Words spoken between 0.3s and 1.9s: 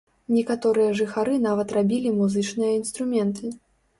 Некаторыя жыхары нават